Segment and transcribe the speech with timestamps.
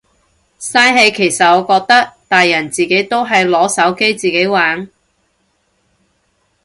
[0.59, 4.89] 嘥氣其實我覺得，大人自己都係攞手機自己玩。